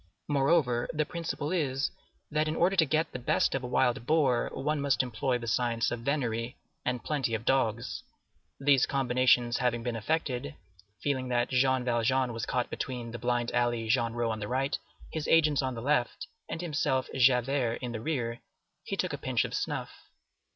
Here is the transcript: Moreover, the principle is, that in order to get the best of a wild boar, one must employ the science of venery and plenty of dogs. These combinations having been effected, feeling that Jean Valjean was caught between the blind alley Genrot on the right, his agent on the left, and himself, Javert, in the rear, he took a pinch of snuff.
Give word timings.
Moreover, 0.27 0.89
the 0.91 1.05
principle 1.05 1.51
is, 1.51 1.91
that 2.31 2.47
in 2.47 2.55
order 2.55 2.75
to 2.75 2.85
get 2.87 3.11
the 3.11 3.19
best 3.19 3.53
of 3.53 3.63
a 3.63 3.67
wild 3.67 4.07
boar, 4.07 4.49
one 4.51 4.81
must 4.81 5.03
employ 5.03 5.37
the 5.37 5.45
science 5.45 5.91
of 5.91 5.99
venery 5.99 6.57
and 6.83 7.03
plenty 7.03 7.35
of 7.35 7.45
dogs. 7.45 8.01
These 8.59 8.87
combinations 8.87 9.57
having 9.59 9.83
been 9.83 9.95
effected, 9.95 10.55
feeling 11.03 11.27
that 11.27 11.49
Jean 11.51 11.83
Valjean 11.83 12.33
was 12.33 12.47
caught 12.47 12.71
between 12.71 13.11
the 13.11 13.19
blind 13.19 13.51
alley 13.51 13.87
Genrot 13.89 14.31
on 14.31 14.39
the 14.39 14.47
right, 14.47 14.75
his 15.11 15.27
agent 15.27 15.61
on 15.61 15.75
the 15.75 15.83
left, 15.83 16.25
and 16.49 16.61
himself, 16.61 17.07
Javert, 17.13 17.77
in 17.83 17.91
the 17.91 18.01
rear, 18.01 18.41
he 18.83 18.97
took 18.97 19.13
a 19.13 19.19
pinch 19.19 19.45
of 19.45 19.53
snuff. 19.53 19.91